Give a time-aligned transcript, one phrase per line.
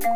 [0.00, 0.10] Hola,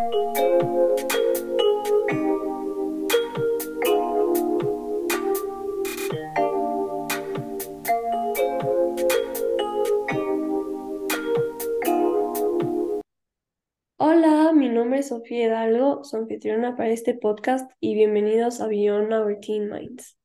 [14.55, 19.41] mi nombre es Sofía Hidalgo, su anfitriona para este podcast y bienvenidos a Beyond Our
[19.41, 20.17] Teen Minds.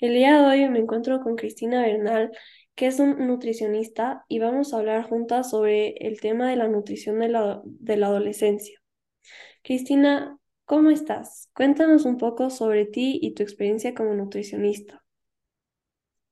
[0.00, 2.30] El día de hoy me encuentro con Cristina Bernal,
[2.76, 7.18] que es un nutricionista, y vamos a hablar juntas sobre el tema de la nutrición
[7.18, 8.81] de la, de la adolescencia.
[9.64, 11.48] Cristina, ¿cómo estás?
[11.54, 15.04] Cuéntanos un poco sobre ti y tu experiencia como nutricionista.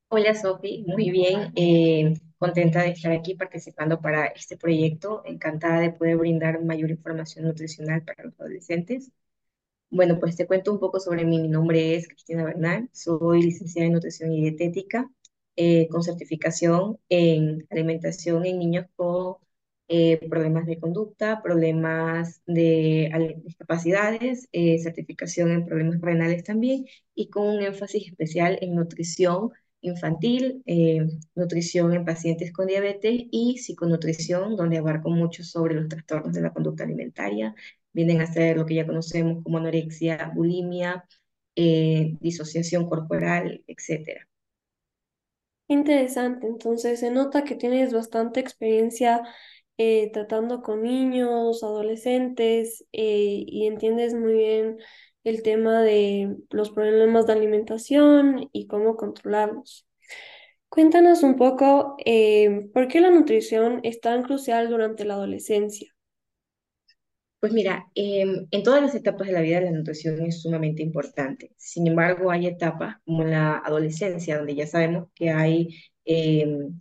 [0.09, 5.92] Hola Sofi, muy bien, eh, contenta de estar aquí participando para este proyecto, encantada de
[5.92, 9.12] poder brindar mayor información nutricional para los adolescentes.
[9.91, 11.41] Bueno, pues te cuento un poco sobre mí.
[11.41, 15.08] Mi nombre es Cristina Bernal, soy licenciada en nutrición y dietética
[15.55, 19.36] eh, con certificación en alimentación en niños con
[19.92, 23.10] eh, problemas de conducta, problemas de
[23.44, 30.62] discapacidades, eh, certificación en problemas renales también y con un énfasis especial en nutrición infantil,
[30.66, 36.42] eh, nutrición en pacientes con diabetes y psiconutrición, donde abarco mucho sobre los trastornos de
[36.42, 37.52] la conducta alimentaria.
[37.92, 41.04] Vienen a ser lo que ya conocemos como anorexia, bulimia,
[41.56, 44.28] disociación corporal, etcétera.
[45.66, 49.22] Interesante, entonces se nota que tienes bastante experiencia
[49.83, 54.77] eh, tratando con niños, adolescentes eh, y entiendes muy bien
[55.25, 59.89] el tema de los problemas de alimentación y cómo controlarlos.
[60.69, 65.91] Cuéntanos un poco eh, por qué la nutrición es tan crucial durante la adolescencia.
[67.39, 71.53] Pues mira, em, en todas las etapas de la vida la nutrición es sumamente importante.
[71.56, 75.69] Sin embargo, hay etapas como la adolescencia, donde ya sabemos que hay
[76.05, 76.78] em,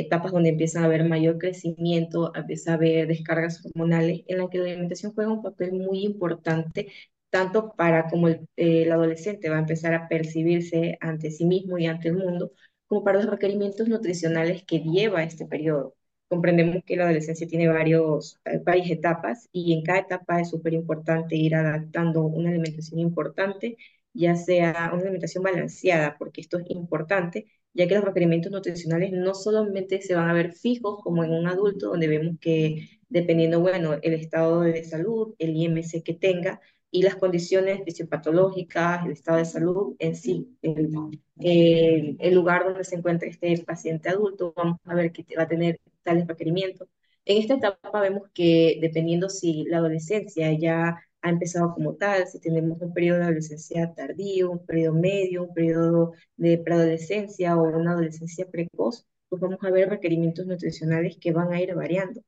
[0.00, 4.58] etapas donde empieza a haber mayor crecimiento, empieza a haber descargas hormonales, en las que
[4.58, 6.92] la alimentación juega un papel muy importante,
[7.30, 11.86] tanto para como el, el adolescente va a empezar a percibirse ante sí mismo y
[11.86, 12.52] ante el mundo,
[12.86, 15.94] como para los requerimientos nutricionales que lleva este periodo.
[16.28, 20.74] Comprendemos que la adolescencia tiene varios, eh, varias etapas y en cada etapa es súper
[20.74, 23.76] importante ir adaptando una alimentación importante,
[24.12, 29.34] ya sea una alimentación balanceada, porque esto es importante ya que los requerimientos nutricionales no
[29.34, 33.94] solamente se van a ver fijos como en un adulto, donde vemos que dependiendo, bueno,
[34.02, 39.44] el estado de salud, el IMC que tenga y las condiciones fisiopatológicas, el estado de
[39.44, 45.12] salud en sí, el, el, lugar donde se encuentra este paciente adulto, vamos a ver
[45.12, 46.88] que va a tener tales requerimientos.
[47.24, 52.40] En esta etapa vemos que dependiendo si la adolescencia ya ha empezado como tal, si
[52.40, 57.92] tenemos un periodo de adolescencia tardío, un periodo medio, un periodo de preadolescencia o una
[57.92, 62.22] adolescencia precoz, pues vamos a ver requerimientos nutricionales que van a ir variando.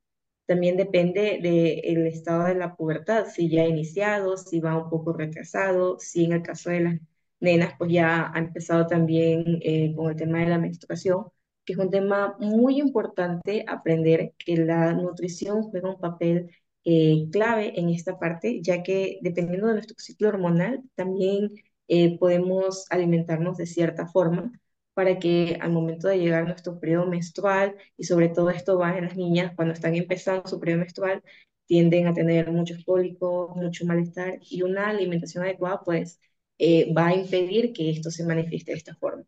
[0.45, 5.13] También depende del estado de la pubertad, si ya ha iniciado, si va un poco
[5.13, 6.99] retrasado, si en el caso de las
[7.39, 11.25] nenas, pues ya ha empezado también eh, con el tema de la menstruación,
[11.65, 16.51] que es un tema muy importante aprender que la nutrición juega un papel
[16.85, 21.51] eh, clave en esta parte, ya que dependiendo de nuestro ciclo hormonal, también
[21.87, 24.51] eh, podemos alimentarnos de cierta forma
[24.93, 29.05] para que al momento de llegar nuestro periodo menstrual, y sobre todo esto va en
[29.05, 31.23] las niñas cuando están empezando su periodo menstrual,
[31.65, 36.19] tienden a tener muchos cólicos, mucho malestar, y una alimentación adecuada pues
[36.57, 39.23] eh, va a impedir que esto se manifieste de esta forma.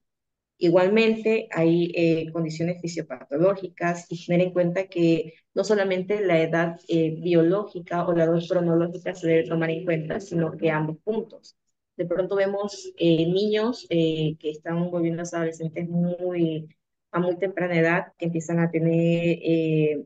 [0.58, 7.16] Igualmente, hay eh, condiciones fisiopatológicas y tener en cuenta que no solamente la edad eh,
[7.22, 11.58] biológica o la edad cronológica se debe tomar en cuenta, sino que ambos puntos.
[11.98, 16.70] De pronto vemos eh, niños que están volviéndose adolescentes muy,
[17.12, 19.40] a muy temprana edad, que empiezan a tener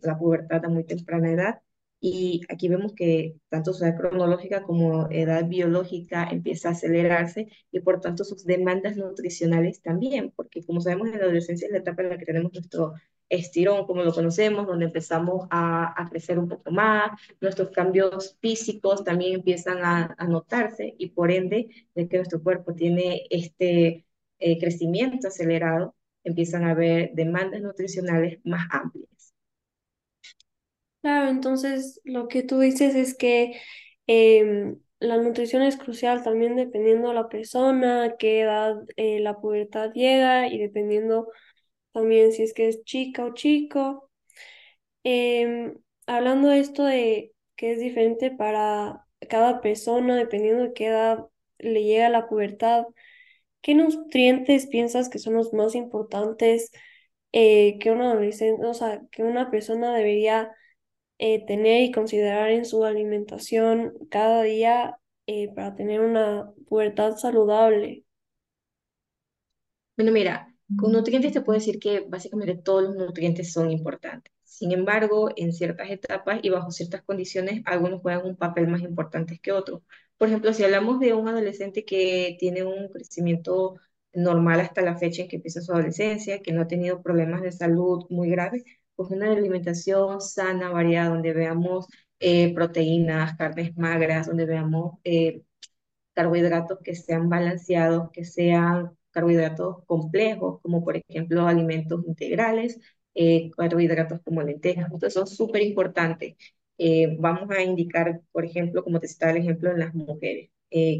[0.02, 1.62] la pubertad a muy temprana edad
[2.00, 7.80] y aquí vemos que tanto su edad cronológica como edad biológica empieza a acelerarse y
[7.80, 12.04] por tanto sus demandas nutricionales también, porque como sabemos en la adolescencia es la etapa
[12.04, 12.94] en la que tenemos nuestro
[13.30, 19.04] estirón, como lo conocemos, donde empezamos a, a crecer un poco más, nuestros cambios físicos
[19.04, 24.06] también empiezan a, a notarse y por ende, de que nuestro cuerpo tiene este
[24.40, 29.34] eh, crecimiento acelerado, empiezan a haber demandas nutricionales más amplias.
[31.02, 33.60] Claro, entonces lo que tú dices es que
[34.08, 39.92] em, la nutrición es crucial también dependiendo de la persona, qué edad eh, la pubertad
[39.94, 41.30] llega y dependiendo
[41.94, 44.10] también si es que es chica o chico.
[45.04, 45.76] Em,
[46.08, 51.28] hablando de esto de que es diferente para cada persona, dependiendo de qué edad
[51.60, 52.86] le llega la pubertad,
[53.62, 56.72] ¿qué nutrientes piensas que son los más importantes
[57.34, 60.52] eh, que una adolescente, o sea, que una persona debería
[61.20, 68.04] eh, tener y considerar en su alimentación cada día eh, para tener una pubertad saludable?
[69.96, 74.32] Bueno, mira, con nutrientes te puedo decir que básicamente todos los nutrientes son importantes.
[74.44, 79.40] Sin embargo, en ciertas etapas y bajo ciertas condiciones, algunos juegan un papel más importante
[79.40, 79.82] que otros.
[80.18, 83.76] Por ejemplo, si hablamos de un adolescente que tiene un crecimiento
[84.14, 87.52] normal hasta la fecha en que empieza su adolescencia, que no ha tenido problemas de
[87.52, 88.64] salud muy graves,
[88.98, 91.88] pues una alimentación sana, variada, donde veamos
[92.20, 95.44] eh, proteínas, carnes magras, donde veamos eh,
[96.14, 102.80] carbohidratos que sean balanceados, que sean carbohidratos complejos, como por ejemplo alimentos integrales,
[103.16, 104.86] eh, carbohidratos como lentejas.
[104.86, 106.36] Entonces son súper importantes.
[107.20, 110.52] Vamos a indicar, por ejemplo, como te citaba el ejemplo en las mujeres,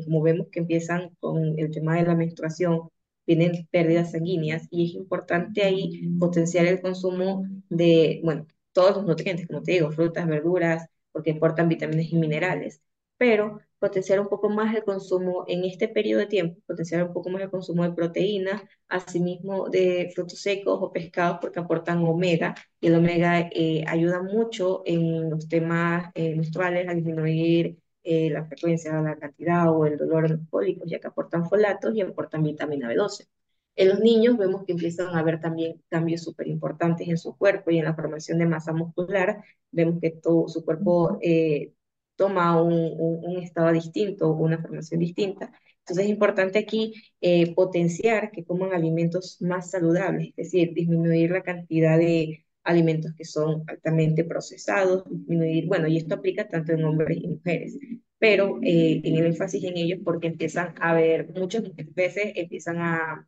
[0.06, 2.90] como vemos que empiezan con el tema de la menstruación,
[3.28, 9.48] vienen pérdidas sanguíneas y es importante ahí potenciar el consumo de, bueno, todos los nutrientes,
[9.48, 12.82] como te digo, frutas, verduras, porque aportan vitaminas y minerales,
[13.18, 17.30] pero potenciar un poco más el consumo en este periodo de tiempo, potenciar un poco
[17.30, 22.88] más el consumo de proteínas, asimismo de frutos secos o pescados porque aportan omega y
[22.88, 27.78] el omega eh, ayuda mucho en los temas eh, menstruales a disminuir
[28.10, 32.02] eh, la frecuencia, la cantidad o el dolor en los ya que aportan folatos y
[32.02, 33.28] aportan vitamina B12.
[33.76, 37.70] En los niños vemos que empiezan a haber también cambios súper importantes en su cuerpo
[37.70, 39.44] y en la formación de masa muscular.
[39.72, 41.74] Vemos que todo su cuerpo eh,
[42.16, 45.52] toma un, un, un, estado distinto, una formación distinta.
[45.80, 51.44] Entonces es importante aquí eh, potenciar que coman alimentos más saludables, es decir, disminuir la
[51.44, 57.18] cantidad de alimentos que son altamente procesados, disminuir, bueno, y esto aplica tanto en hombres
[57.22, 57.78] y mujeres,
[58.20, 61.64] pero eh, en el énfasis en ellos porque empiezan a ver, muchas
[61.96, 63.28] veces empiezan a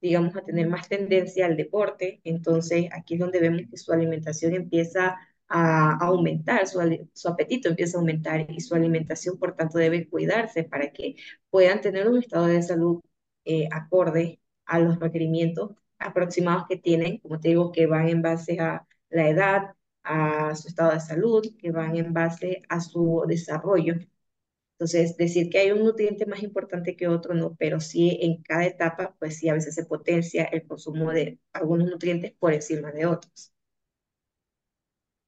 [0.00, 2.20] digamos, a tener más tendencia al deporte.
[2.24, 5.16] Entonces, aquí es donde vemos que su alimentación empieza
[5.48, 6.78] a aumentar, su,
[7.14, 11.16] su, apetito empieza a aumentar y su alimentación, por tanto, debe cuidarse para que
[11.50, 13.00] puedan tener un estado de salud
[13.44, 18.60] eh, acorde a los requerimientos aproximados que tienen, como te digo, que van en base
[18.60, 23.94] a la edad, a su estado de salud, que van en base a su desarrollo.
[24.74, 28.66] Entonces, decir que hay un nutriente más importante que otro, no, pero sí en cada
[28.66, 33.06] etapa, pues sí, a veces se potencia el consumo de algunos nutrientes por encima de
[33.06, 33.52] otros.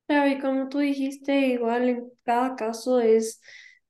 [0.06, 3.40] Claro, y como tú dijiste, igual en cada caso es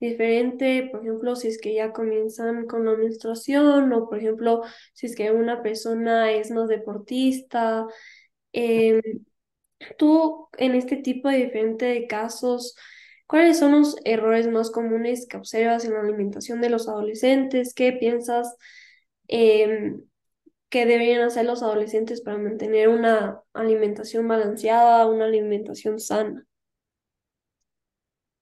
[0.01, 4.63] diferente, por ejemplo, si es que ya comienzan con la menstruación o, por ejemplo,
[4.95, 7.87] si es que una persona es más deportista.
[8.53, 9.01] Eh,
[9.99, 12.77] tú, en este tipo de diferentes casos,
[13.27, 17.75] ¿cuáles son los errores más comunes que observas en la alimentación de los adolescentes?
[17.75, 18.57] ¿Qué piensas?
[19.29, 19.97] Eh,
[20.71, 26.47] que deberían hacer los adolescentes para mantener una alimentación balanceada, una alimentación sana?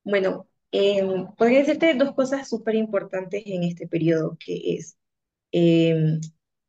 [0.02, 1.02] Bueno, eh,
[1.36, 4.98] podría decirte dos cosas súper importantes en este periodo, que es
[5.52, 6.18] eh,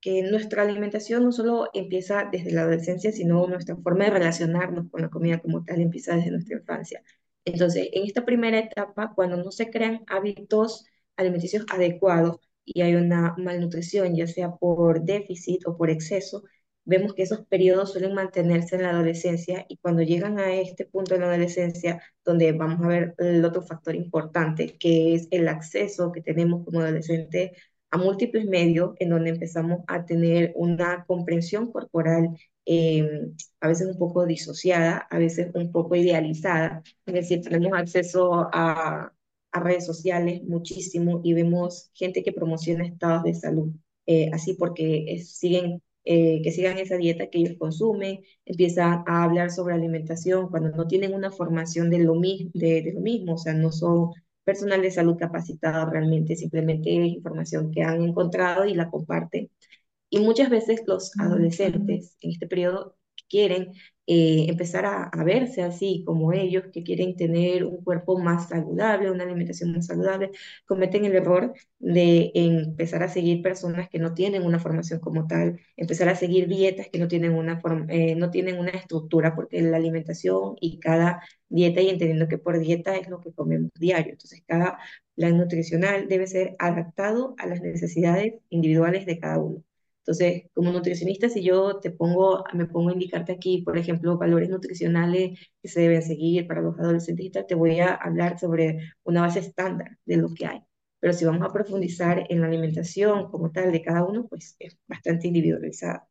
[0.02, 5.02] que nuestra alimentación no solo empieza desde la adolescencia, sino nuestra forma de relacionarnos con
[5.02, 7.04] la comida como tal empieza desde nuestra infancia.
[7.46, 10.86] Entonces, en esta primera etapa, cuando no se crean hábitos
[11.18, 16.44] alimenticios adecuados, y hay una malnutrición, ya sea por déficit o por exceso,
[16.86, 21.14] vemos que esos periodos suelen mantenerse en la adolescencia y cuando llegan a este punto
[21.14, 26.12] de la adolescencia, donde vamos a ver el otro factor importante, que es el acceso
[26.12, 27.52] que tenemos como adolescentes
[27.92, 32.30] a múltiples medios, en donde empezamos a tener una comprensión corporal
[32.66, 33.32] eh,
[33.62, 39.12] a veces un poco disociada, a veces un poco idealizada, es decir, tenemos acceso a
[39.52, 43.72] a redes sociales muchísimo y vemos gente que promociona estados de salud,
[44.06, 49.24] eh, así porque es, siguen, eh, que sigan esa dieta que ellos consumen, empiezan a
[49.24, 53.36] hablar sobre alimentación cuando no tienen una formación de lo, mi de, de lo mismo,
[53.36, 54.12] o sea, no son
[54.44, 59.50] personal de salud capacitado realmente, simplemente es información que han encontrado y la comparten.
[60.10, 62.96] Y muchas veces los adolescentes en este periodo
[63.30, 63.74] quieren
[64.12, 69.24] eh, empezar a, verse así como ellos, que quieren tener un cuerpo más saludable, una
[69.24, 70.32] alimentación más saludable,
[70.66, 75.60] cometen el error de empezar a seguir personas que no tienen una formación como tal,
[75.78, 79.78] empezar a seguir dietas que no tienen una, eh, no tienen una estructura, porque la
[79.78, 84.42] alimentación y cada dieta, y entendiendo que por dieta es lo que comemos diario, entonces
[84.48, 84.80] cada
[85.16, 89.64] plan nutricional debe ser adaptado a las necesidades individuales de cada uno.
[90.10, 94.50] Entonces, como nutricionista, si yo te pongo, me pongo a indicarte aquí, por ejemplo, valores
[94.50, 98.80] nutricionales que se deben seguir para los adolescentes y tal, te voy a hablar sobre
[99.04, 100.62] una base estándar de lo que hay.
[101.00, 104.80] Pero si vamos a profundizar en la alimentación como tal de cada uno, pues es
[104.88, 106.08] bastante individualizada.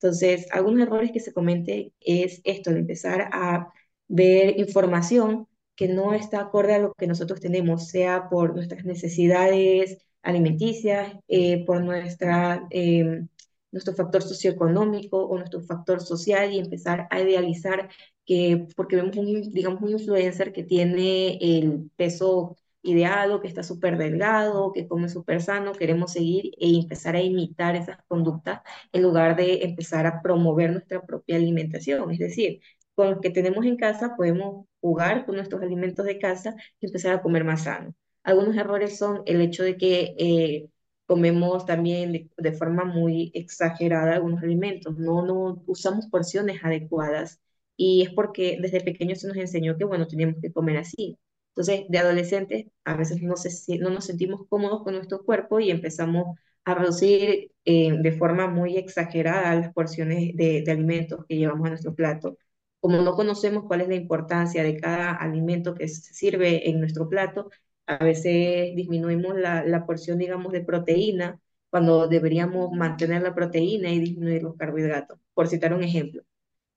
[0.00, 3.72] Entonces, algunos errores que se cometen es esto, de empezar a
[4.08, 9.98] ver información que no está acorde a lo que nosotros tenemos, sea por nuestras necesidades
[10.26, 13.24] alimenticias, eh, por nuestra, eh,
[13.72, 17.88] nuestro factor socioeconómico o nuestro factor social y empezar a idealizar
[18.24, 23.98] que porque vemos un, digamos, un influencer que tiene el peso ideado, que está súper
[23.98, 28.60] delgado, que come súper sano, queremos seguir e empezar a imitar esas conductas
[28.92, 32.10] en lugar de empezar a promover nuestra propia alimentación.
[32.12, 32.60] Es decir,
[32.94, 37.14] con lo que tenemos en casa podemos jugar con nuestros alimentos de casa y empezar
[37.14, 37.94] a comer más sano.
[38.26, 40.68] Algunos errores son el hecho de que eh,
[41.06, 47.40] comemos también de, de, forma muy exagerada algunos alimentos, no, no usamos porciones adecuadas.
[47.76, 51.18] Y es porque desde pequeños se nos enseñó que, bueno, teníamos que comer así.
[51.50, 55.70] Entonces, de adolescentes, a veces no, se, no nos sentimos cómodos con nuestro cuerpo y
[55.70, 61.66] empezamos a reducir eh, de forma muy exagerada las porciones de, de alimentos que llevamos
[61.66, 62.38] a nuestro plato.
[62.80, 67.08] Como no conocemos cuál es la importancia de cada alimento que se sirve en nuestro
[67.08, 67.50] plato,
[67.86, 71.40] a veces disminuimos la, la porción, digamos, de proteína
[71.70, 76.22] cuando deberíamos mantener la proteína y disminuir los carbohidratos, por citar un ejemplo.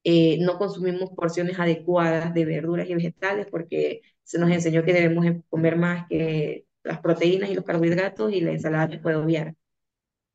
[0.03, 5.25] Eh, no consumimos porciones adecuadas de verduras y vegetales porque se nos enseñó que debemos
[5.49, 9.55] comer más que las proteínas y los carbohidratos y la ensalada se puede obviar.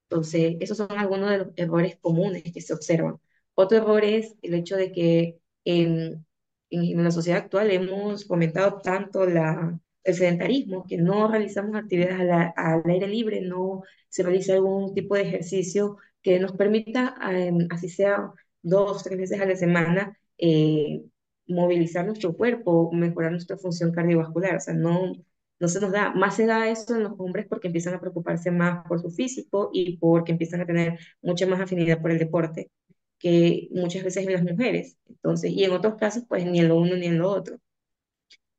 [0.09, 3.19] Entonces, esos son algunos de los errores comunes que se observan.
[3.55, 6.27] Otro error es el hecho de que en,
[6.71, 12.53] en la sociedad actual hemos fomentado tanto la, el sedentarismo, que no realizamos actividades al,
[12.57, 17.89] al, aire libre, no se realiza algún tipo de ejercicio que nos permita, eh, así
[17.89, 18.33] sea
[18.63, 21.05] dos, tres veces a la semana, eh,
[21.47, 24.57] movilizar nuestro cuerpo, mejorar nuestra función cardiovascular.
[24.57, 25.13] O sea, no,
[25.59, 28.51] no se nos da, más se da eso en los hombres porque empiezan a preocuparse
[28.51, 32.71] más por su físico y porque empiezan a tener mucha más afinidad por el deporte
[33.19, 34.99] que muchas veces en las mujeres.
[35.09, 37.59] Entonces, y en otros casos, pues ni en lo uno ni en lo otro.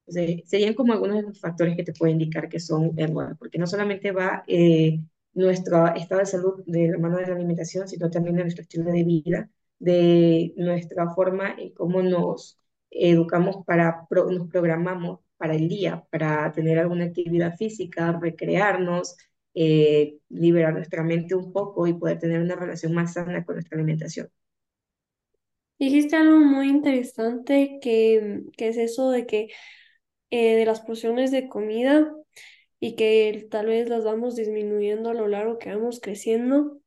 [0.08, 3.68] Serían como algunos de los factores que te pueden indicar que son errores, porque no
[3.68, 5.00] solamente va eh,
[5.34, 8.92] nuestro estado de salud de la mano de la alimentación, sino también de nuestro estilo
[8.92, 12.60] de vida, de nuestra forma en cómo nos
[12.92, 19.18] educamos para, nos programamos para el día, para tener alguna actividad física, recrearnos,
[19.54, 23.78] eh, liberar nuestra mente un poco y poder tener una relación más sana con nuestra
[23.78, 24.30] alimentación.
[25.78, 29.50] Dijiste algo muy interesante que, que es eso de que
[30.36, 32.14] eh, de las porciones de comida
[32.80, 36.80] y que tal vez las vamos disminuyendo a lo largo que vamos creciendo.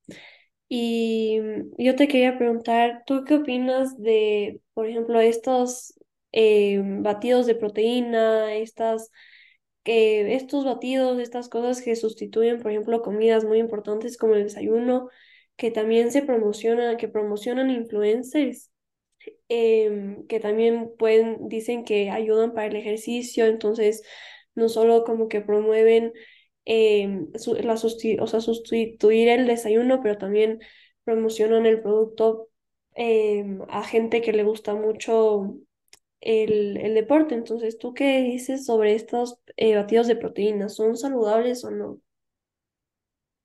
[0.69, 1.40] Y
[1.78, 5.99] yo te quería preguntar, ¿tú qué opinas de, por ejemplo, estos
[6.33, 9.11] eh, batidos de proteína, estas,
[9.87, 15.09] eh, estos batidos, estas cosas que sustituyen, por ejemplo, comidas muy importantes como el desayuno,
[15.57, 18.71] que también se promocionan, que promocionan influencers?
[19.49, 24.02] Eh, que también pueden, dicen que ayudan para el ejercicio, entonces
[24.55, 26.12] no solo como que promueven
[27.37, 30.61] su, la susti o sea, sustituir el desayuno, pero también
[31.05, 32.49] promocionan el producto
[32.95, 35.55] eh, a gente que le gusta mucho
[36.21, 37.35] el, el, deporte.
[37.35, 40.75] Entonces, ¿tú qué dices sobre estos eh, batidos de proteínas?
[40.75, 42.00] ¿Son saludables o no?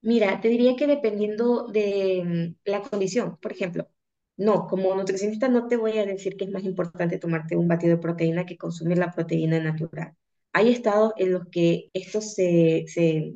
[0.02, 3.88] Mira, te diría que dependiendo de mm, la condición, por ejemplo,
[4.38, 7.96] no, como nutricionista no te voy a decir que es más importante tomarte un batido
[7.96, 10.14] de proteína que consumir la proteína natural.
[10.54, 13.34] Hay estados en los que esto se, se,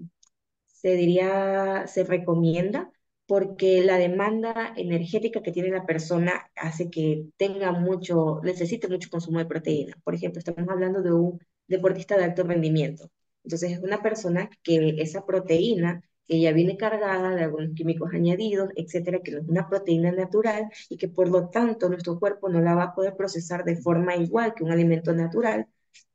[0.67, 2.91] se diría, se recomienda
[3.27, 9.39] porque la demanda energética que tiene la persona hace que tenga mucho, necesite mucho consumo
[9.39, 9.95] de proteína.
[10.03, 13.09] Por ejemplo, estamos hablando de un deportista de alto rendimiento.
[13.43, 18.69] Entonces es una persona que esa proteína que ya viene cargada de algunos químicos añadidos,
[18.75, 22.61] etcétera, que no es una proteína natural y que por lo tanto nuestro cuerpo no
[22.61, 25.67] la va a poder procesar de forma igual que un alimento natural.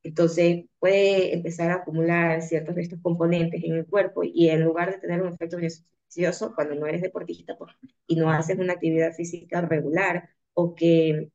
[0.02, 4.92] Entonces puede empezar a acumular ciertos de estos componentes en el cuerpo y en lugar
[4.92, 7.72] de tener un efecto beneficioso cuando no eres deportista pues,
[8.06, 11.30] y no haces una actividad física regular o que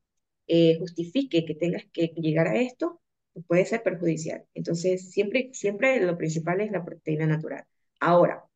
[0.48, 3.01] eh, justifique que tengas que llegar a esto,
[3.34, 4.46] pues puede ser perjudicial.
[4.53, 7.65] Entonces siempre, siempre lo principal es la proteína natural.
[8.00, 8.46] Ahora,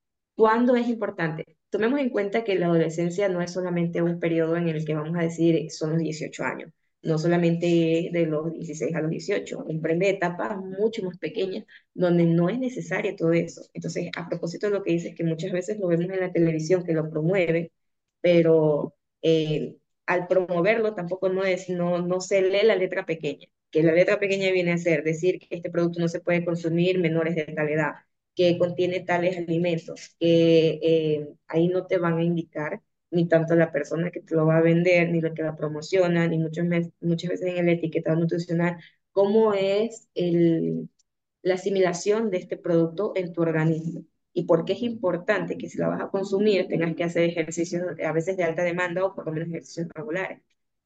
[0.41, 1.45] ¿Cuándo es importante?
[1.69, 5.15] Tomemos en cuenta que la adolescencia no es solamente un periodo en el que vamos
[5.15, 6.71] a decir son los 18 años,
[7.03, 12.50] no solamente de los 16 a los 18, comprende etapas mucho más pequeñas donde no
[12.50, 13.62] es necesario todo eso.
[13.74, 16.83] Entonces, a propósito de lo que dices, que muchas veces lo vemos en la televisión
[16.83, 17.71] que lo promueve,
[18.21, 23.83] pero eh, al promoverlo tampoco no, es, no, no se lee la letra pequeña, que
[23.83, 27.36] la letra pequeña viene a ser decir que este producto no se puede consumir menores
[27.36, 27.93] de tal edad
[28.50, 32.81] que contiene tales alimentos, que eh, ahí no te van a indicar
[33.12, 36.27] ni tanto la persona que te lo va a vender, ni lo que la promociona,
[36.27, 36.65] ni muchas,
[37.01, 38.77] muchas veces en el etiquetado nutricional,
[39.12, 40.89] cómo es el,
[41.43, 45.77] la asimilación de este producto en tu organismo y por qué es importante que si
[45.77, 49.25] la vas a consumir tengas que hacer ejercicios a veces de alta demanda o por
[49.25, 50.41] lo menos ejercicios regulares.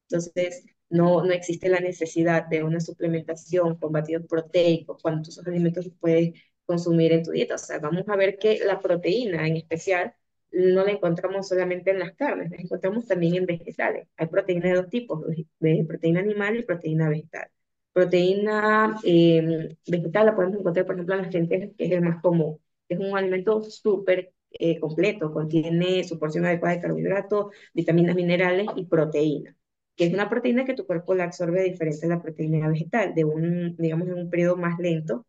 [0.08, 5.90] Entonces, no, no existe la necesidad de una suplementación con batidos proteicos cuando esos alimentos
[6.00, 6.34] puedes
[6.66, 7.54] consumir en tu dieta.
[7.56, 10.14] O sea, vamos a ver que la proteína en especial
[10.52, 14.08] no la encontramos solamente en las carnes, la encontramos también en vegetales.
[14.16, 15.24] Hay proteína de dos tipos,
[15.60, 17.48] de proteína animal y proteína vegetal.
[17.92, 22.20] Proteína eh, vegetal la podemos encontrar, por ejemplo, en las lentejas, que es el más
[22.22, 22.58] común.
[22.88, 28.86] Es un alimento súper eh, completo, contiene su porción adecuada de carbohidratos, vitaminas, minerales y
[28.86, 29.56] proteína,
[29.96, 33.24] que es una proteína que tu cuerpo la absorbe diferente a la proteína vegetal, de
[33.24, 35.26] un, digamos, en un periodo más lento,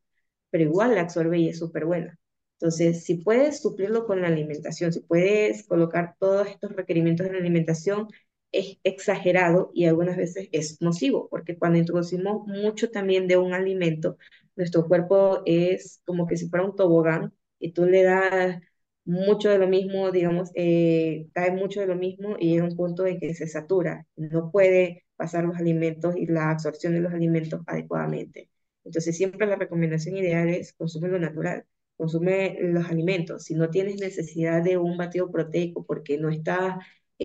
[0.49, 2.17] pero igual la absorbe y es súper buena.
[2.59, 7.39] Entonces, si puedes suplirlo con la alimentación, si puedes colocar todos estos requerimientos en la
[7.39, 8.07] alimentación,
[8.51, 14.17] es exagerado y algunas veces es nocivo, porque cuando introducimos mucho también de un alimento,
[14.55, 18.61] nuestro cuerpo es como que si fuera un tobogán y tú le das
[19.05, 23.05] mucho de lo mismo, digamos, eh, cae mucho de lo mismo y llega un punto
[23.05, 27.61] en que se satura, no puede pasar los alimentos y la absorción de los alimentos
[27.67, 28.49] adecuadamente.
[28.87, 31.65] Entonces siempre la recomendación ideal es consume lo natural,
[31.97, 33.43] consume los alimentos.
[33.45, 36.77] Si no tienes necesidad de un batido proteico porque no estás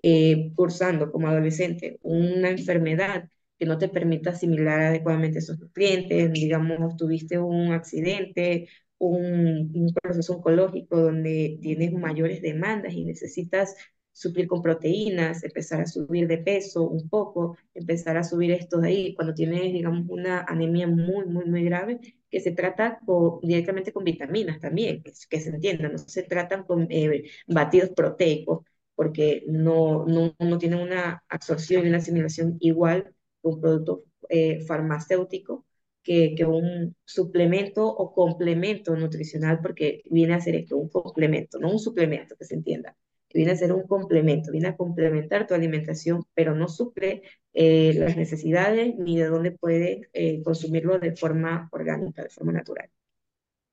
[0.03, 3.29] eh, cursando como adolescente una enfermedad
[3.59, 10.35] que no te permita asimilar adecuadamente esos nutrientes, digamos, tuviste un accidente, un, un proceso
[10.37, 13.77] oncológico donde tienes mayores demandas y necesitas
[14.13, 18.89] suplir con proteínas, empezar a subir de peso un poco, empezar a subir esto de
[18.89, 22.01] ahí, cuando tienes, digamos, una anemia muy, muy, muy grave,
[22.31, 23.01] que se trata
[23.43, 28.65] directamente con vitaminas también, que, que, se entienda, no se tratan con eh, batidos proteicos,
[28.95, 34.61] porque no, no, no tienen una absorción y una asimilación igual que un producto eh,
[34.67, 35.67] farmacéutico,
[36.03, 41.71] que, que, un suplemento o complemento nutricional, porque viene a ser esto, un complemento, no
[41.71, 42.97] un suplemento, que se entienda,
[43.39, 47.23] viene a ser un complemento, viene a complementar tu alimentación, pero no suple
[47.55, 52.91] eh, las necesidades ni de dónde puedes eh, consumirlo de forma orgánica, de forma natural.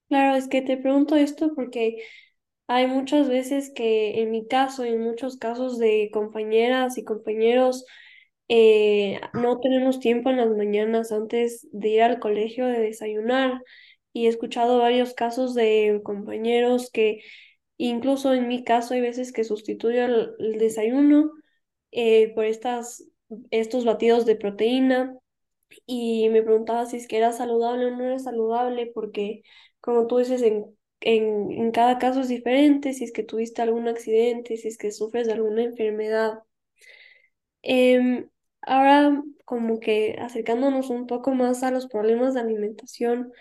[0.08, 1.98] Claro, es que te pregunto esto porque
[2.68, 7.86] hay muchas veces que en mi caso y en muchos casos de compañeras y compañeros
[8.50, 13.62] eh, no tenemos tiempo en las mañanas antes de ir al colegio de desayunar
[14.14, 17.22] y he escuchado varios casos de compañeros que
[17.88, 21.32] incluso en mi caso hay veces que sustituyo el, desayuno
[21.92, 23.06] eh, por estas,
[23.52, 25.18] estos batidos de proteína
[25.86, 29.44] y me preguntaba si es que era saludable o no era saludable porque
[29.82, 30.66] como tú dices en
[31.02, 34.92] en, en cada caso es diferente, si es que tuviste algún accidente, si es que
[34.92, 36.44] sufres de alguna enfermedad.
[37.62, 38.30] Em,
[38.62, 43.32] ahora, como que acercándonos un poco más a los problemas de alimentación,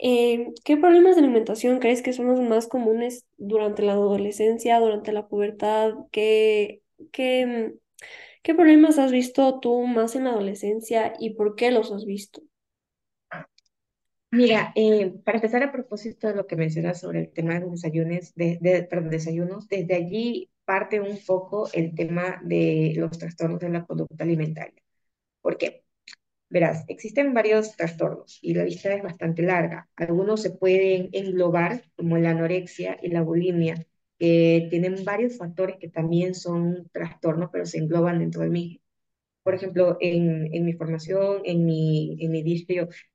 [0.00, 5.12] em, ¿qué problemas de alimentación crees que son los más comunes durante la adolescencia, durante
[5.12, 5.94] la pubertad?
[6.12, 6.82] ¿Qué,
[7.12, 7.74] qué,
[8.42, 12.42] qué problemas has visto tú más en la adolescencia y por qué los has visto?
[14.32, 17.72] Mira, eh, para empezar a propósito de lo que mencionas sobre el tema de los
[17.72, 23.58] desayunos, de, de, perdón, desayunos, desde allí parte un poco el tema de los trastornos
[23.60, 24.80] de la conducta alimentaria.
[25.42, 25.84] ¿Por qué?
[26.50, 29.88] Verás, existen varios trastornos y la lista es bastante larga.
[29.96, 33.86] Algunos se pueden englobar, como la anorexia y la bulimia,
[34.18, 38.80] que tienen varios factores que también son trastornos, pero se engloban dentro del mismo
[39.42, 42.66] por ejemplo, en, en mi formación, en mi, en mi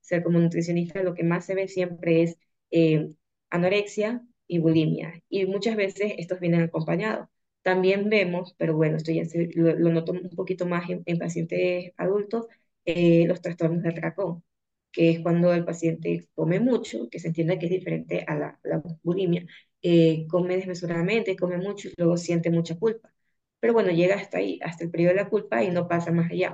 [0.01, 2.37] ser como nutricionista, lo que más se ve siempre es
[2.71, 3.09] eh,
[3.49, 5.21] anorexia y bulimia.
[5.29, 7.27] Y muchas veces estos vienen acompañados.
[7.61, 11.93] También vemos, pero bueno, esto ya se, lo, noto un poquito más en, en pacientes
[11.97, 12.47] adultos,
[12.85, 14.43] eh, los trastornos del racón,
[14.91, 18.59] que es cuando el paciente come mucho, que se entiende que es diferente a la,
[18.63, 19.45] la bulimia,
[19.81, 23.11] eh, come desmesuradamente, come mucho y luego siente mucha culpa
[23.59, 26.29] pero bueno, llega hasta ahí, hasta el periodo de la culpa y no pasa más
[26.31, 26.53] allá.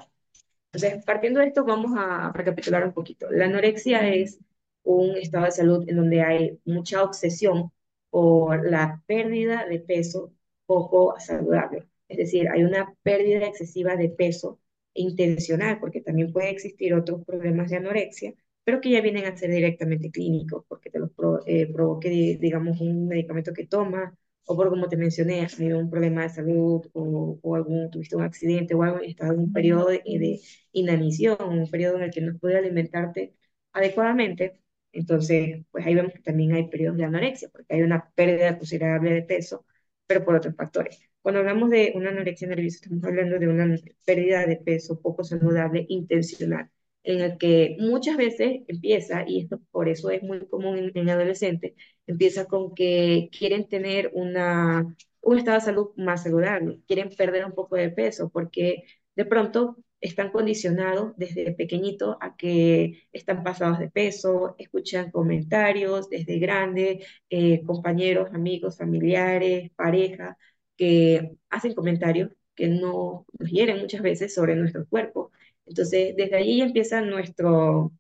[0.74, 3.30] Entonces, partiendo de esto, vamos a recapitular un poquito.
[3.32, 4.40] La anorexia es
[4.84, 7.72] un estado de salud en donde hay mucha obsesión
[8.10, 10.34] por la pérdida de peso
[10.66, 11.88] poco saludable.
[12.08, 14.60] Es decir, hay una pérdida excesiva de peso
[14.94, 19.52] intencional, porque también puede existir otros problemas de anorexia, pero que ya vienen a ser
[19.52, 21.12] directamente clínicos, porque te los
[21.46, 24.14] eh, provoque, digamos, un medicamento que tomas
[24.46, 28.16] o por como te mencioné, has tenido un problema de salud o, o algún, tuviste
[28.16, 30.40] un accidente o algo estás en un periodo de, de,
[30.74, 33.36] inanición, un periodo en el que no puedes alimentarte
[33.74, 34.60] adecuadamente,
[34.92, 39.12] entonces pues ahí vemos que también hay periodos de anorexia, porque hay una pérdida considerable
[39.14, 39.66] de peso,
[40.08, 41.11] pero por otros factores.
[41.22, 45.86] Cuando hablamos de una anorexia nerviosa, estamos hablando de una pérdida de peso poco saludable
[45.90, 46.70] intencional,
[47.04, 51.10] en el que muchas veces empieza, y esto por eso es muy común en, en
[51.10, 51.74] adolescentes,
[52.08, 57.54] empieza con que quieren tener una, un estado de salud más saludable, quieren perder un
[57.54, 58.84] poco de peso, porque
[59.16, 66.40] de pronto están condicionados desde pequeñito a que están pasados de peso, escuchan comentarios desde
[66.40, 70.38] grande, eh, compañeros, amigos, familiares, pareja,
[70.82, 75.32] que hacen comentarios que no nos hieren muchas veces sobre nuestro cuerpo.
[75.68, 77.92] Entonces, desde ahí empieza nuestro,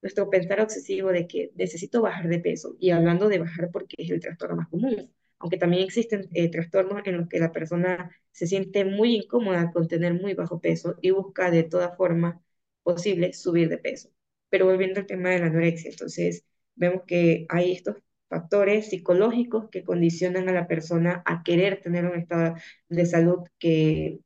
[0.00, 2.76] nuestro pensar obsesivo de que necesito bajar de peso.
[2.80, 7.02] Y hablando de bajar porque es el trastorno más común, aunque también existen eh, trastornos
[7.06, 11.10] en los que la persona se siente muy incómoda con tener muy bajo peso y
[11.10, 12.42] busca de toda forma
[12.82, 14.08] posible subir de peso.
[14.48, 17.96] Pero volviendo al tema de la anorexia, entonces vemos que hay estos
[18.30, 22.56] factores psicológicos que condicionan a la persona a querer tener un estado
[22.90, 24.20] de salud que,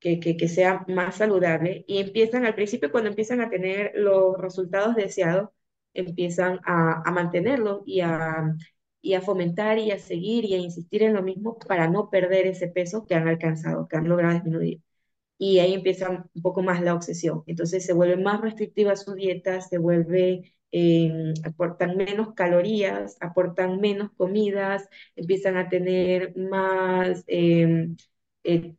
[0.00, 4.38] que, que, que sea más saludable y empiezan al principio cuando empiezan a tener los
[4.38, 5.50] resultados deseados,
[5.94, 8.54] empiezan a, a mantenerlos y a,
[9.02, 12.46] y a fomentar y a seguir y a insistir en lo mismo para no perder
[12.46, 14.80] ese peso que han alcanzado, que han logrado disminuir
[15.38, 17.42] y ahí empieza un poco más la obsesión.
[17.46, 24.10] Entonces se vuelve más restrictiva su dieta, se vuelve, eh, aportan menos calorías, aportan menos
[24.12, 27.88] comidas, empiezan a tener más eh,
[28.44, 28.74] eh,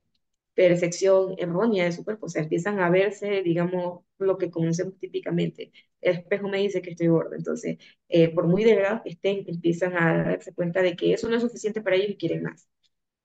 [0.53, 5.71] percepción errónea de su cuerpo, o sea, empiezan a verse, digamos, lo que conocemos típicamente.
[6.01, 7.77] El espejo me dice que estoy gorda, entonces,
[8.09, 11.43] eh, por muy delgados que estén, empiezan a darse cuenta de que eso no es
[11.43, 12.67] suficiente para ellos y quieren más.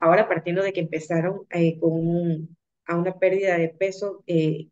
[0.01, 4.69] Ahora, partiendo de que empezaron eh, con un, a una pérdida de peso, eh,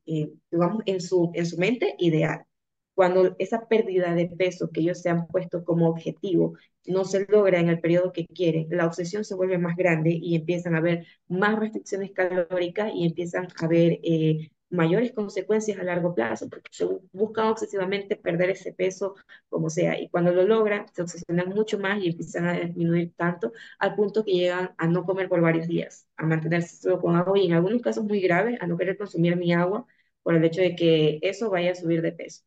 [0.51, 2.45] digamos, en su, en su mente ideal.
[2.95, 6.55] Cuando esa pérdida de peso que ellos se han puesto como objetivo
[6.87, 10.37] no se logra en el periodo que quieren, la obsesión se vuelve más grande y
[10.37, 16.15] empiezan a haber más restricciones calóricas y empiezan a haber eh, mayores consecuencias a largo
[16.15, 19.15] plazo, porque se buscan obsesivamente perder ese peso
[19.49, 23.53] como sea, y cuando lo logran, se obsesionan mucho más y empiezan a disminuir tanto
[23.79, 27.39] al punto que llegan a no comer por varios días, a mantenerse solo con agua
[27.39, 29.87] y en algunos casos muy graves, a no querer consumir ni agua
[30.23, 32.43] por el hecho de que eso vaya a subir de peso.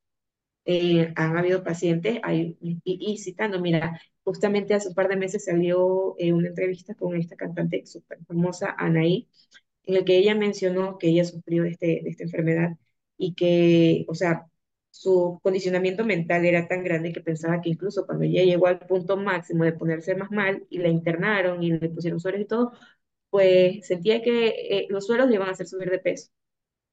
[0.70, 5.46] Eh, han habido pacientes, hay, y, y, citando, mira, justamente hace un par de meses
[5.46, 9.30] salió eh, una entrevista con esta cantante súper famosa, Anaí,
[9.86, 12.78] en el que ella mencionó que ella sufrió de, este, de esta enfermedad
[13.18, 14.48] y que, o sea,
[14.92, 19.18] su condicionamiento mental era tan grande que pensaba que incluso cuando ella llegó al punto
[19.18, 22.74] máximo de ponerse más mal y la internaron y le pusieron sueros y todo,
[23.30, 26.30] pues sentía que eh, los sueros le iban a hacer subir de peso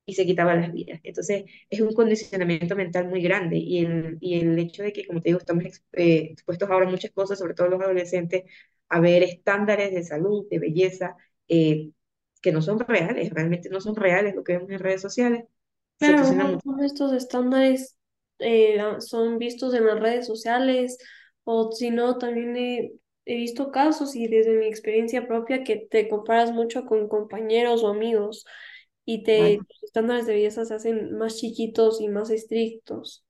[0.07, 1.01] y se quitaba las vidas.
[1.03, 5.21] Entonces, es un condicionamiento mental muy grande y el, y el hecho de que, como
[5.23, 8.45] te digo, estamos eh, expuestos ahora a muchas cosas, sobre todo los adolescentes,
[8.89, 11.17] a ver estándares de salud, de belleza,
[11.49, 11.91] eh,
[12.43, 15.45] que no son reales, realmente no son reales lo que vemos en redes sociales.
[15.99, 16.65] Claro, un obsesiona mucho.
[16.65, 17.97] montón de estos estándares
[18.39, 20.99] eh, son vistos en las redes sociales
[21.45, 22.93] o si no, también he,
[23.25, 27.89] he visto casos y desde mi experiencia propia que te comparas mucho con compañeros o
[27.89, 28.45] amigos
[29.05, 29.67] y te, Claro.
[29.69, 33.25] los estándares de belleza se hacen más chiquitos y más estrictos.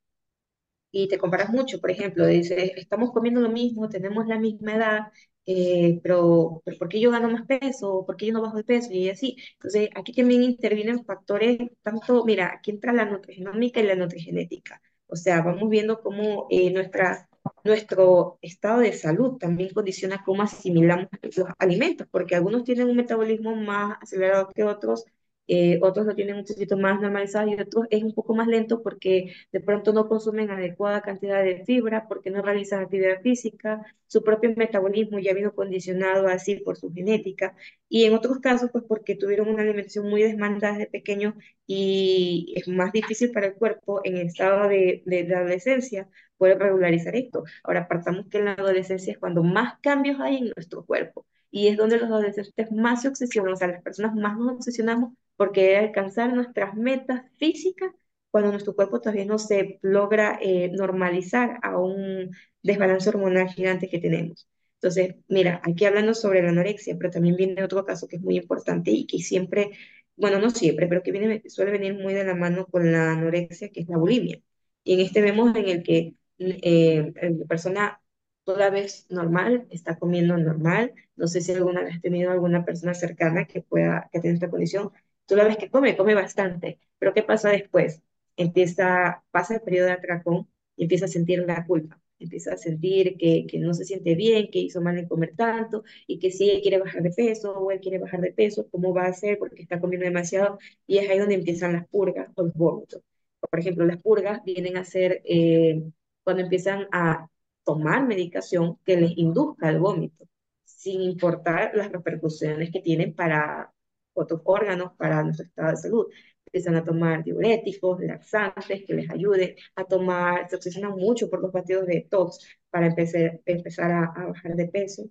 [0.91, 5.01] y te comparas mucho, por ejemplo, dices, estamos comiendo lo mismo, tenemos la misma edad,
[5.47, 8.05] eh, pero, pero ¿por qué yo gano más peso?
[8.07, 8.91] ¿Por qué yo no bajo de peso?
[8.93, 9.37] Y así.
[9.55, 14.81] Entonces, aquí también intervienen factores, tanto, mira, aquí entra la nutrigenómica y la nutrigenética.
[15.09, 17.29] O sea, vamos viendo cómo eh, nuestra,
[17.65, 23.55] nuestro estado de salud también condiciona cómo asimilamos los alimentos, porque algunos tienen un metabolismo
[23.57, 25.05] más acelerado que otros,
[25.47, 28.83] eh, otros lo tienen un poquito más normalizado y otros es un poco más lento
[28.83, 34.23] porque de pronto no consumen adecuada cantidad de fibra, porque no realizan actividad física, su
[34.23, 37.55] propio metabolismo ya vino condicionado así por su genética,
[37.89, 41.35] y en otros casos, pues porque tuvieron una alimentación muy desmandada desde pequeños
[41.67, 46.59] y es más difícil para el cuerpo en el estado de, de, de adolescencia poder
[46.59, 47.45] regularizar esto.
[47.63, 51.27] Ahora, partamos que en la adolescencia es cuando más cambios hay en nuestro cuerpo.
[51.51, 55.15] Y es donde los adolescentes más se obsesionan, o sea, las personas más nos obsesionamos
[55.37, 57.91] porque alcanzar nuestras metas físicas
[58.31, 62.31] cuando nuestro cuerpo todavía no se logra eh, normalizar a un
[62.63, 64.49] desbalance hormonal gigante que tenemos.
[64.77, 68.37] Entonces, mira, aquí hablando sobre la anorexia, pero también viene otro caso que es muy
[68.37, 69.71] importante y que siempre,
[70.17, 73.71] bueno, no siempre, pero que viene, suele venir muy de la mano con la anorexia,
[73.71, 74.41] que es la bulimia.
[74.83, 78.01] Y en este vemos en el que eh, la persona
[78.45, 80.93] toda vez normal, está comiendo normal.
[81.17, 84.51] No sé si alguna vez has tenido alguna persona cercana que pueda, que tenga esta
[84.51, 84.91] condición,
[85.27, 88.03] Tú la ves que come, come bastante, pero ¿qué pasa después?
[88.37, 92.01] Empieza, pasa el periodo de atracón y empieza a sentir la culpa.
[92.19, 95.85] empieza a sentir que, que no se siente bien, que hizo mal en comer tanto
[96.07, 98.95] y que si ella quiere bajar de peso o él quiere bajar de peso, ¿cómo
[98.95, 99.39] va a hacer?
[99.39, 103.03] Porque está comiendo demasiado y es ahí donde empiezan las purgas o los vómitos.
[103.41, 105.83] Por ejemplo, las purgas vienen a ser eh,
[106.23, 107.29] cuando empiezan a
[107.65, 110.27] tomar medicación que les induzca el vómito,
[110.65, 113.73] sin importar las repercusiones que tienen para
[114.15, 116.07] otros órganos, para nuestro estado de salud
[116.47, 121.51] empiezan a tomar diuréticos, laxantes que les ayuden a tomar, se obsesionan mucho por los
[121.53, 122.39] batidos de detox
[122.71, 125.05] para empezar, empezar a, a bajar de peso.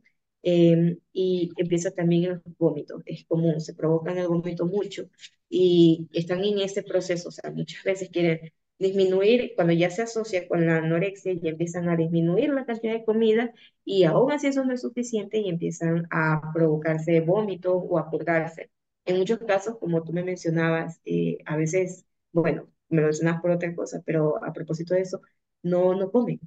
[0.45, 5.05] Eh, y empieza también en los vómitos, es común, se provocan el vómito mucho
[5.49, 10.45] y están en ese proceso, o sea, muchas veces quieren disminuir, cuando ya se asocia
[10.49, 13.53] con la anorexia y empiezan a disminuir la cantidad de comida
[13.85, 18.69] y aún así eso no es suficiente y empiezan a provocarse vómitos o a purgarse.
[19.05, 23.51] En muchos casos, como tú me mencionabas, eh, a veces, bueno, me lo mencionas por
[23.51, 25.21] otra cosa, pero a propósito de eso,
[25.61, 26.39] no, no comen,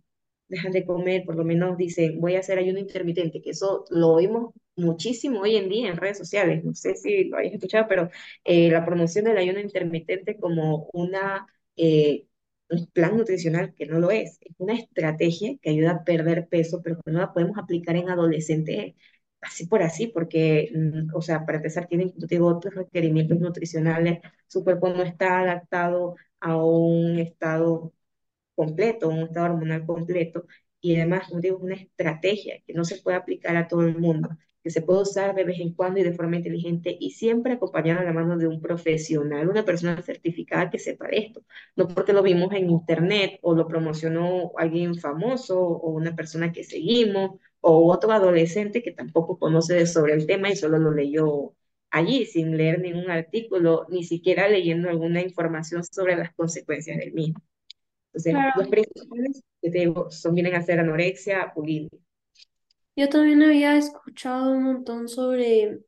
[0.48, 4.08] dejan de comer, por lo menos dicen, voy a hacer ayuno intermitente, que eso lo
[4.10, 8.10] oímos muchísimo hoy en día en redes sociales, no sé si lo hayas escuchado, pero
[8.44, 12.26] eh, la promoción del ayuno intermitente como una, eh,
[12.70, 16.80] un plan nutricional que no lo es, es una estrategia que ayuda a perder peso,
[16.82, 18.94] pero que no la podemos aplicar en adolescentes
[19.40, 24.88] así por así, porque, mm, o sea, para empezar, tienen, otros requerimientos nutricionales, su cuerpo
[24.90, 27.92] no está adaptado a un estado
[28.54, 30.46] completo, un estado hormonal completo,
[30.80, 33.98] y además, como digo, es una estrategia que no se puede aplicar a todo el
[33.98, 34.30] mundo,
[34.62, 38.00] que se puede usar de vez en cuando y de forma inteligente y siempre acompañada
[38.00, 41.44] a la mano de un profesional, una persona certificada que sepa de esto,
[41.76, 46.64] no porque lo vimos en internet o lo promocionó alguien famoso o una persona que
[46.64, 51.54] seguimos o otro adolescente que tampoco conoce sobre el tema y solo lo leyó
[51.90, 57.40] allí sin leer ningún artículo, ni siquiera leyendo alguna información sobre las consecuencias del mismo.
[58.14, 61.90] Entonces, los Claro, principales que te digo son, vienen a ser anorexia, bulimia.
[62.96, 65.80] yo también había escuchado un montón sobre,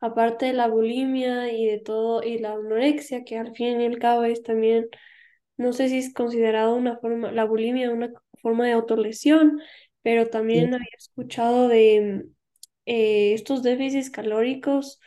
[0.00, 3.98] aparte de la bulimia y de todo, y la anorexia, que al fin y al
[3.98, 4.88] cabo es también,
[5.58, 8.12] no sé si es considerado una forma, la bulimia una
[8.42, 9.60] forma de autolesión,
[10.02, 12.26] pero Sí, también había escuchado de
[12.86, 15.00] eh, estos déficits calóricos,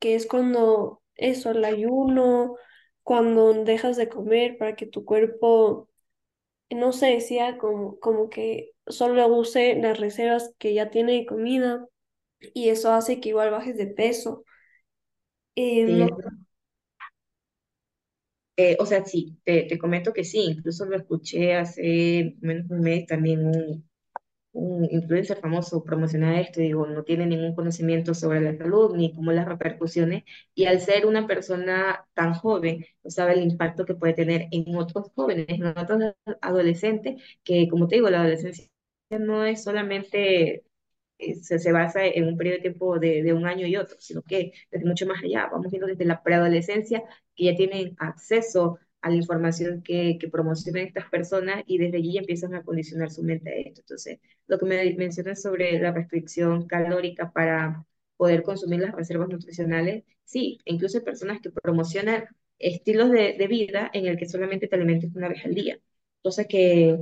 [0.00, 2.56] que es cuando eso, el ayuno,
[3.04, 5.88] cuando dejas de comer para que tu cuerpo
[6.70, 11.86] no se decía como, como que solo use las reservas que ya tiene de comida
[12.54, 14.44] y eso hace que igual bajes de peso.
[15.56, 16.08] Eh, sí, no.
[18.56, 22.74] Eh, o sea, sí, te, te comento que sí, incluso lo escuché hace menos de
[22.74, 23.89] un mes también un,
[24.52, 29.32] un influencer famoso promocionaba esto, digo, no tiene ningún conocimiento sobre la salud ni cómo
[29.32, 34.14] las repercusiones, y al ser una persona tan joven, no sabe el impacto que puede
[34.14, 38.66] tener en otros jóvenes, en otros adolescentes, que como te digo, la adolescencia
[39.10, 40.64] no es solamente
[41.18, 43.96] eh, se, se basa en un periodo de tiempo de, de un año y otro,
[44.00, 47.02] sino que desde mucho más allá, vamos viendo desde la preadolescencia
[47.34, 52.18] que ya tienen acceso a la información que, que promocionan estas personas y desde allí
[52.18, 53.80] empiezan a condicionar su mente a esto.
[53.82, 57.86] Entonces, lo que me mencionas sobre la restricción calórica para
[58.16, 62.24] poder consumir las reservas nutricionales, sí, incluso hay personas que promocionan
[62.58, 65.78] estilos de, de vida en el que solamente te alimentes una vez al día,
[66.22, 66.98] cosa que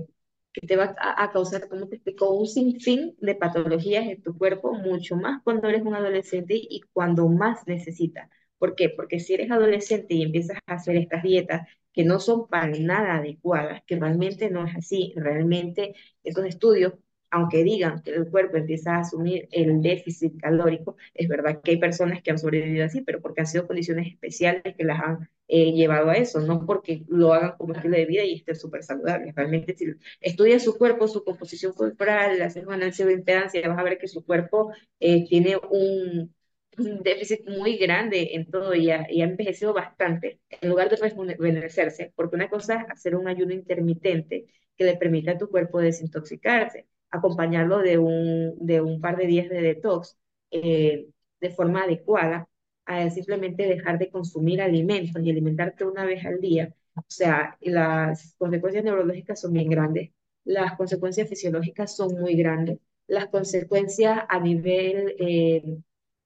[0.52, 4.36] que te va a, a causar, como te explico, un sinfín de patologías en tu
[4.36, 8.28] cuerpo, mucho más cuando eres un adolescente y cuando más necesitas.
[8.58, 8.88] ¿Por qué?
[8.90, 13.16] Porque si eres adolescente y empiezas a hacer estas dietas que no son para nada
[13.16, 16.92] adecuadas, que realmente no es así, realmente esos estudios,
[17.28, 21.78] aunque digan que el cuerpo empieza a asumir el déficit calórico, es verdad que hay
[21.78, 25.72] personas que han sobrevivido así, pero porque han sido condiciones especiales que las han eh,
[25.72, 29.34] llevado a eso, no porque lo hagan como estilo de vida y estén súper saludables.
[29.34, 29.86] Realmente si
[30.20, 34.06] estudias su cuerpo, su composición corporal, haces un análisis de impedancia, vas a ver que
[34.06, 36.32] su cuerpo eh, tiene un,
[36.78, 40.96] un déficit muy grande en todo y ha, y ha envejecido bastante, en lugar de
[40.96, 45.80] rejuvenecerse, porque una cosa es hacer un ayuno intermitente que le permita a tu cuerpo
[45.80, 50.18] desintoxicarse, acompañarlo de un, de un par de días de detox
[50.50, 51.08] eh,
[51.40, 52.48] de forma adecuada,
[52.86, 56.74] a simplemente dejar de consumir alimentos y alimentarte una vez al día.
[56.94, 60.10] O sea, las consecuencias neurológicas son bien grandes,
[60.44, 65.62] las consecuencias fisiológicas son muy grandes, las consecuencias a nivel eh,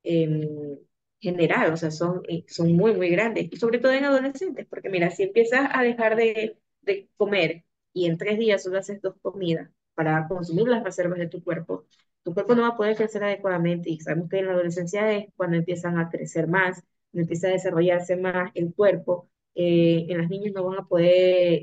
[0.05, 0.79] eh,
[1.21, 4.89] general, o sea, son, eh, son muy, muy grandes, y sobre todo en adolescentes, porque
[4.91, 9.15] mira, si empiezas a dejar de, de comer y en tres días solo haces dos
[9.23, 11.87] comidas para consumir las reservas de tu cuerpo,
[12.23, 13.91] tu cuerpo no va a poder crecer adecuadamente.
[13.91, 18.17] Y sabemos que en la adolescencia es cuando empiezan a crecer más, empieza a desarrollarse
[18.17, 21.11] más el cuerpo eh, en las niñas no van a poder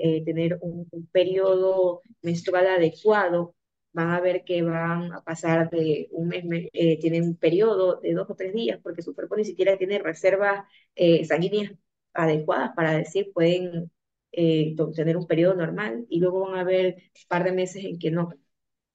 [0.01, 3.55] eh, tener un, un periodo menstrual adecuado,
[3.93, 7.99] van a ver que van a pasar de un mes, me- eh, tienen un periodo
[8.01, 10.63] de dos o tres días, porque su cuerpo ni siquiera tiene reservas
[10.95, 11.73] eh, sanguíneas
[12.13, 13.91] adecuadas para decir pueden
[14.31, 17.99] eh, tener un periodo normal, y luego van a ver un par de meses en
[17.99, 18.29] que no.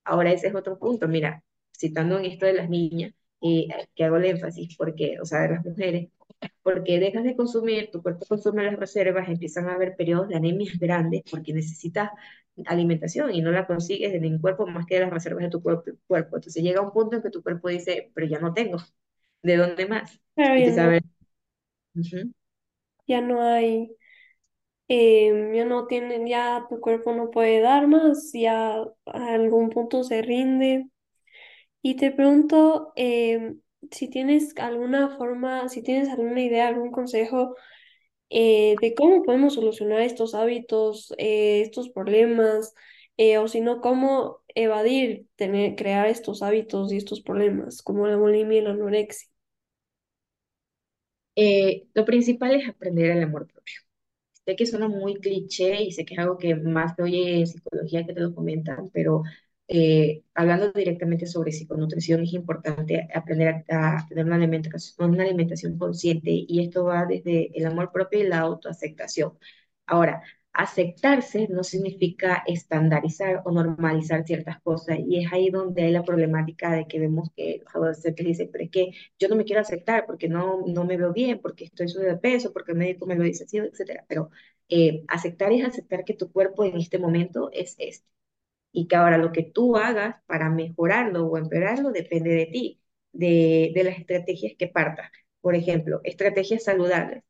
[0.05, 1.43] Ahora ese es otro punto, mira,
[1.79, 5.51] citando en esto de las niñas, eh, que hago el énfasis, porque, o sea, de
[5.51, 6.09] las mujeres,
[6.63, 10.79] porque dejas de consumir, tu cuerpo consume las reservas, empiezan a haber periodos de anemias
[10.79, 12.11] grandes porque necesitas
[12.67, 15.63] alimentación y no la consigues de ningún cuerpo más que de las reservas de tu
[15.63, 15.91] cuerpo.
[16.07, 16.37] cuerpo.
[16.37, 18.79] Entonces llega un punto en que tu cuerpo dice, pero ya no tengo,
[19.43, 20.21] ¿de dónde más?
[20.35, 20.95] Claro, Y ya no,
[23.07, 23.97] ya no hay,
[24.89, 28.75] em, ya no tienen, ya tu cuerpo no puede dar más, ya
[29.07, 30.89] a algún punto se rinde.
[31.83, 37.57] Y te pregunto em, si tienes alguna forma, si tienes alguna idea, algún consejo
[38.31, 42.75] eh, de cómo podemos solucionar estos hábitos, eh, estos problemas,
[43.19, 48.17] eh, o si no, cómo evadir tener, crear estos hábitos y estos problemas, como la
[48.17, 49.29] bulimia y la anorexia.
[51.37, 53.75] Eh, lo principal es aprender el amor propio.
[54.47, 57.47] Sé que suena muy cliché y sé que es algo que más se oye en
[57.47, 59.23] psicología que te lo comentan, pero
[59.69, 65.79] eh, hablando directamente sobre psiconutrición es importante aprender a, a tener una alimentación, una alimentación
[65.79, 69.33] consciente y esto va desde el amor propio y la autoaceptación.
[69.87, 70.23] Ahora,
[70.53, 76.73] aceptarse no significa estandarizar o normalizar ciertas cosas y es ahí donde hay la problemática
[76.73, 80.07] de que vemos que los adolescentes dicen, pero es que yo no me quiero aceptar
[80.07, 83.17] porque no, no me veo bien, porque estoy subido de peso, porque el médico me
[83.17, 84.05] lo dice así, etcétera.
[84.09, 84.31] Pero
[84.69, 88.07] eh, aceptar es aceptar que tu cuerpo en este momento es este
[88.75, 92.81] y que ahora lo que tú hagas para mejorarlo o empeorarlo depende de ti,
[93.13, 95.11] de, de las estrategias que partas.
[95.41, 97.23] Por ejemplo, estrategias saludables.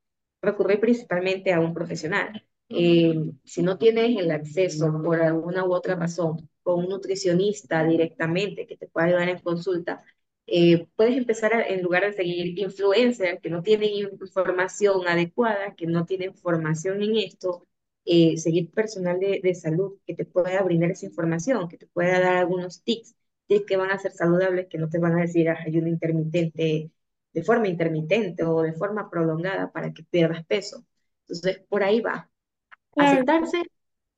[0.43, 2.47] Recurrir principalmente a un profesional.
[2.69, 8.67] Eh, si no tienes el acceso por alguna u otra razón con un nutricionista directamente
[8.67, 10.03] que te pueda ayudar en consulta,
[10.47, 15.87] eh, puedes empezar a, en lugar de seguir influencers que no tienen información adecuada, que
[15.87, 17.67] no tienen formación en esto,
[18.05, 22.21] eh, seguir personal de, de salud que te pueda brindar esa información, que te pueda
[22.21, 23.15] dar algunos tips,
[23.47, 26.91] tips que van a ser saludables, que no te van a decir "Ah, ayuno intermitente
[27.33, 30.85] de forma intermitente o de forma prolongada para que pierdas peso.
[31.23, 32.31] Entonces, por ahí va.
[32.95, 33.59] Claro, Aceptarse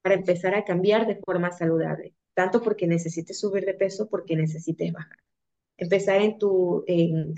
[0.02, 4.92] para empezar a cambiar de forma saludable, tanto porque necesites subir de peso, porque necesites
[4.92, 5.18] bajar
[5.78, 6.84] empezar en tu,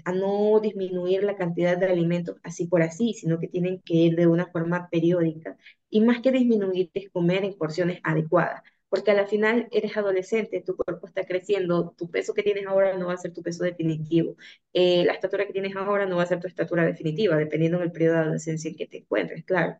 [0.05, 4.17] a no disminuir la cantidad de alimentos así por así, sino que tienen que ir
[4.17, 5.57] de una forma periódica.
[5.91, 10.61] Y más que disminuir, es comer en porciones adecuadas, porque a la final eres adolescente,
[10.63, 13.65] tu cuerpo está creciendo, tu peso que tienes ahora no va a ser tu peso
[13.65, 14.37] definitivo,
[14.73, 17.93] Eh, la estatura que tienes ahora no va a ser tu estatura definitiva, dependiendo del
[17.93, 19.79] periodo de adolescencia en que te encuentres, claro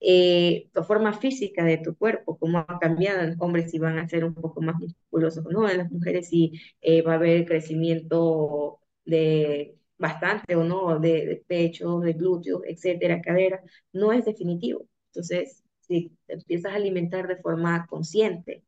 [0.00, 4.24] eh, forma física de tu cuerpo, cómo ha cambiado en hombres si van a ser
[4.24, 8.80] un poco más musculosos o no, en las mujeres si eh, va a haber crecimiento
[9.04, 14.86] de bastante o no, de, de pechos, de glúteos, etcétera, cadera, no es definitivo.
[15.12, 18.64] Entonces, si te empiezas a alimentar de forma consciente,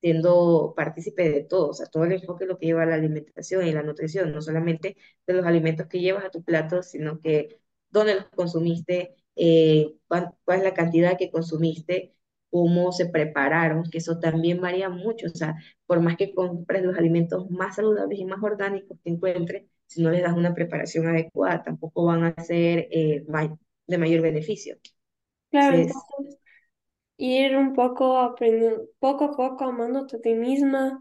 [0.00, 3.66] siendo partícipe de todo, o sea, todo el enfoque lo que lleva a la alimentación
[3.66, 4.96] y la nutrición, no solamente
[5.26, 10.34] de los alimentos que llevas a tu plato, sino que dónde los consumiste, eh, cuál,
[10.44, 12.14] cuál es la cantidad que consumiste,
[12.50, 16.96] cómo se prepararon, que eso también varía mucho, o sea, por más que compres los
[16.96, 21.62] alimentos más saludables y más orgánicos que encuentres, si no les das una preparación adecuada,
[21.64, 23.24] tampoco van a ser eh,
[23.86, 24.76] de mayor beneficio.
[25.50, 26.38] claro, Entonces, entonces
[27.18, 31.00] ir un poco aprendiendo, poco a poco amándote a ti misma,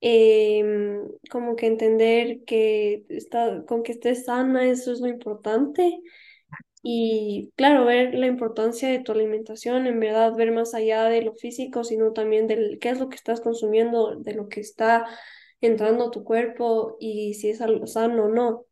[0.00, 6.00] em, como que entender que está, con que estés sana, eso es lo importante.
[6.82, 11.34] Y claro, ver la importancia de tu alimentación, en verdad, ver más allá de lo
[11.34, 15.06] físico, sino también del qué es lo que estás consumiendo, de lo que está
[15.60, 18.66] entrando a tu cuerpo y si es algo sano o no.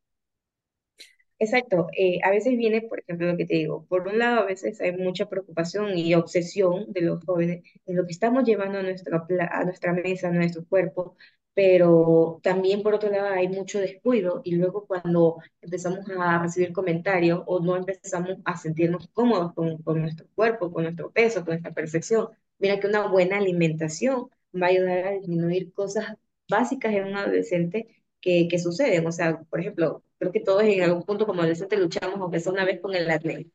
[1.41, 4.45] Exacto, eh, a veces viene, por ejemplo, lo que te digo, por un lado a
[4.47, 8.83] veces hay mucha preocupación y obsesión de los jóvenes en lo que estamos llevando a
[8.83, 11.17] nuestra, a nuestra mesa, a nuestro cuerpo,
[11.59, 17.43] pero también por otro lado hay mucho descuido y luego cuando empezamos a recibir comentarios
[17.47, 21.73] o no empezamos a sentirnos cómodos con, con nuestro cuerpo, con nuestro peso, con nuestra
[21.75, 22.29] percepción,
[22.61, 26.15] mira que una buena alimentación va a ayudar a disminuir cosas
[26.49, 27.89] básicas en un adolescente
[28.21, 29.05] que, que suceden.
[29.09, 32.53] O sea, por ejemplo, creo que todos en algún punto como adolescentes luchamos, aunque sea
[32.53, 33.51] una vez con el acné.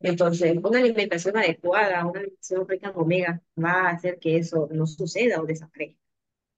[0.00, 4.86] Entonces, una alimentación adecuada, una alimentación rica en omega, va a hacer que eso no
[4.86, 5.99] suceda o desaparezca.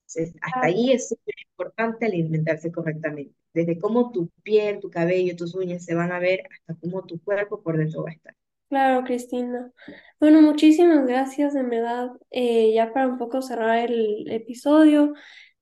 [0.08, 3.34] Entonces, hasta ahí es súper importante alimentarse correctamente.
[3.54, 7.20] Desde cómo tu piel, tu cabello, tus uñas se van a ver, hasta cómo tu
[7.22, 8.34] cuerpo por dentro va a estar.
[8.68, 9.70] Claro, Cristina.
[10.18, 12.10] Bueno, muchísimas gracias, en verdad.
[12.30, 15.12] Eh, ya para un poco cerrar el episodio,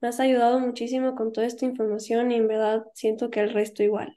[0.01, 3.83] me has ayudado muchísimo con toda esta información y en verdad siento que el resto
[3.83, 4.17] igual.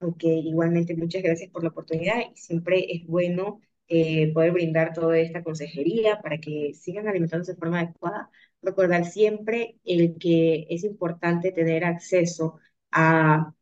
[0.00, 5.18] Aunque igualmente muchas gracias por la oportunidad y siempre es bueno eh, poder brindar toda
[5.18, 8.30] esta consejería para que sigan alimentándose de forma adecuada.
[8.62, 12.58] Recordar siempre el que es importante tener acceso
[12.90, 13.54] a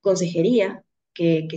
[0.00, 0.84] consejería
[1.14, 1.48] que,